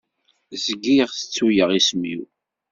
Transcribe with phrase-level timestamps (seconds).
[0.65, 2.23] Zgiɣ tettuyeɣ isem-is.